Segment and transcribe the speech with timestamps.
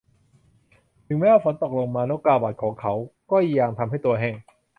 [1.07, 2.93] ถึงแม้ว่าฝนตกลงมา นกกาเหว่าของเขา
[3.31, 4.35] ก็ยังทำให้ตัวแห้ง